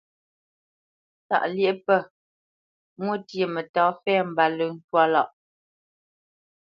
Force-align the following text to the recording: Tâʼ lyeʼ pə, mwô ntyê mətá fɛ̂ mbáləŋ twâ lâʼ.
Tâʼ 1.27 1.43
lyeʼ 1.55 1.75
pə, 1.85 1.95
mwô 3.01 3.13
ntyê 3.19 3.45
mətá 3.53 3.81
fɛ̂ 4.03 4.17
mbáləŋ 4.31 4.71
twâ 4.87 5.03
lâʼ. 5.13 5.29